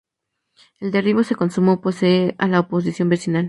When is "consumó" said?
1.35-1.79